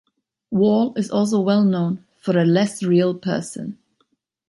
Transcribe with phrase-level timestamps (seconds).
[0.49, 3.77] Wahl is also well known for a less "real" person.